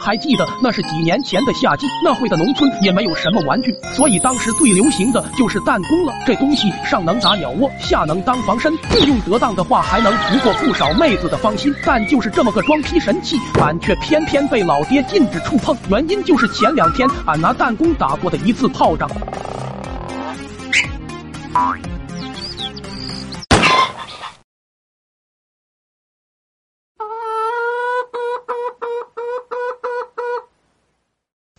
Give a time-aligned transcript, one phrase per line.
[0.00, 6.12] 还记得那是几年前的夏季，那会的农村也没有什么玩具，所以当时最流行的就是弹弓了。
[6.26, 11.74] 这东西上能打鸟窝，下能当防身，运用得当的话还能俘获不少妹子的芳心。
[11.84, 15.76] 但就是这么个装逼神器，俺却偏偏被老爹禁止触碰。
[15.88, 19.08] 原因就是前两天俺拿弹弓打过的一次炮仗。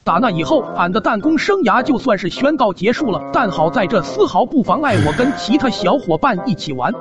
[0.06, 3.20] 打那以后，俺的弹弓生涯就算是宣告结束了。
[3.34, 6.94] 但好在这丝毫不妨碍我跟其他小伙伴一起玩。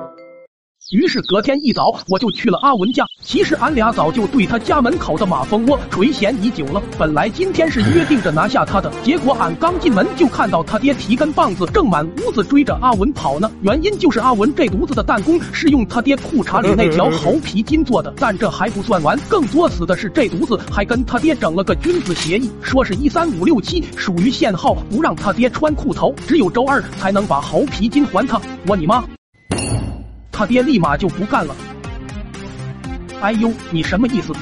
[0.93, 3.05] 于是隔天一早，我就去了阿文家。
[3.23, 6.83] 其实俺俩早就对他家门口的马蜂窝垂涎已久了。
[6.99, 13.51] 本来今天是约定着拿下他的，结果俺刚进门就看到他爹提根棒子正满屋子追着阿文跑呢。
[13.63, 18.13] 原因就是阿文这犊子的弹弓是用他爹裤衩里那条 猴皮筋做的。
[18.19, 28.41] 但这还不算完，更作死的是这犊子还跟他爹整了个君子协议，说是一三五六七属于限号，不让他爹穿裤头，只有周二才能把猴皮筋还他。
[28.69, 29.03] 我你妈！
[30.35, 31.55] 他爹立马就不干了。
[33.21, 34.35] 哎呦，你什么意思？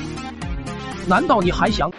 [1.06, 1.90] 难道你还想？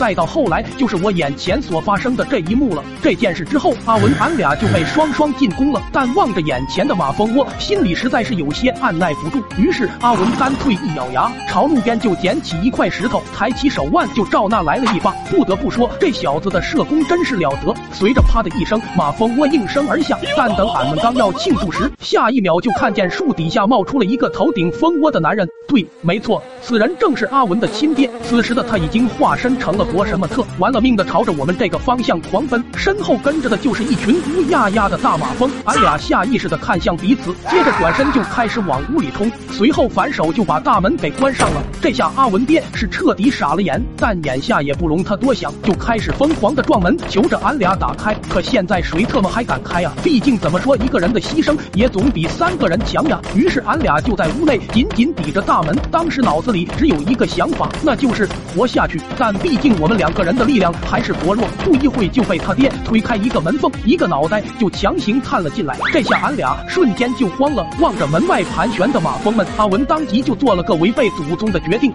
[0.00, 2.82] 再到后来，就是我眼前所发生的这一幕了。
[3.02, 5.82] 这件事之后，阿文俺俩就被双双进攻了。
[5.92, 9.44] 但望着眼前的马蜂窝，心里实在是有些按耐不住。
[9.58, 15.10] 于是阿文干脆一咬牙，朝路边就捡起一块石头，抬起手腕就照那来了一发。
[15.30, 17.74] 不得不说，这小子的射功真是了得。
[17.92, 20.18] 随着啪的一声，马蜂窝应声而下。
[20.34, 25.46] 但等俺们刚要庆祝时，下一秒就看见树底下冒出了一个头顶蜂窝的男人。
[25.70, 28.10] 对，没错，此人正是阿文的亲爹。
[28.24, 29.86] 此时的他已经化身成了。
[29.90, 35.50] 博什么特玩了命的朝着我们这个方向狂奔，身后跟着的就是一群乌压压的大马蜂。
[35.64, 41.62] 俺俩下意识的看向彼此，接着转身就开始往屋里冲，随后反手就把大门给关上了。
[41.80, 48.14] 这下阿文爹是彻底傻了眼，但眼下也不容他多想，就开始疯狂的撞门，求着俺俩打开。
[48.28, 49.92] 可现在谁特么还敢开呀？
[50.04, 53.20] 毕竟怎么说，一个人的牺牲也总比三个人强呀。
[53.34, 59.00] 于是俺俩就在屋内紧紧抵着大门，当时脑子里只有一个想法，那就是活下去。
[59.18, 59.70] 但毕竟。
[59.80, 65.74] 我们两个人的力量还是薄弱，不一会就被他爹推开一个门缝，一个脑袋就强行探了进来。
[65.90, 71.94] 这下俺俩瞬间就慌了，望着门外盘旋的马蜂们，阿文当即就做了个违背祖宗的决定。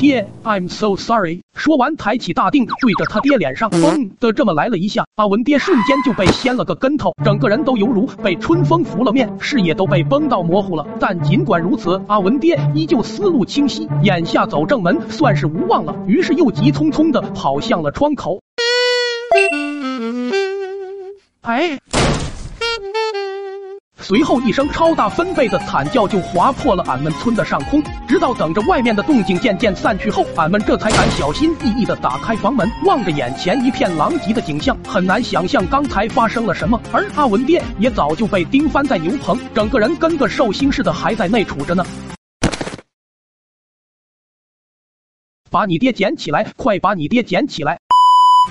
[0.00, 1.42] 爹，I'm so sorry。
[1.54, 5.04] 说完，抬起大腚，对着他爹脸上嘣的这么来了一下。
[5.16, 10.86] 阿文爹瞬间就被掀了个跟头，整个人都犹如被春风拂了面，视野都被崩到模糊了。
[10.98, 15.94] 但尽管如此，阿文爹依旧思路清晰，眼下走正门算是无望了。
[16.06, 18.40] 于是又急匆匆的跑向了窗口。
[21.42, 21.78] 哎。
[24.02, 36.80] 随后一声超大分贝的惨叫就划破了俺们村的上空，直到等着外面的动静渐渐散去后，俺们这才敢小心翼翼的打开房门，望着眼前一片狼藉的景象，很难想象刚才发生了什么。
[36.92, 41.84] 而阿文爹也早就被钉翻在牛棚，整个人跟个寿星似的还在内杵着呢。
[45.50, 47.78] 把你爹捡起来，快把你爹捡起来！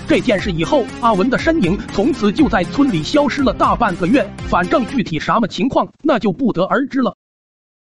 [0.07, 4.27] 这件事以后，阿文的身影从此就在村里消失了大半个月。
[4.47, 7.15] 反正具体什么情况，那就不得而知了。